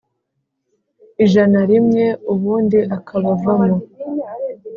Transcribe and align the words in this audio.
ijana 1.23 1.59
rimwe 1.71 2.05
ubundi 2.33 2.79
akabavamo 2.97 3.75